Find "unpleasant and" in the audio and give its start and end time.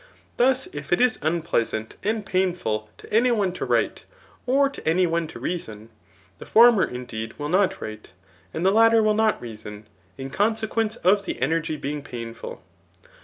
1.21-2.25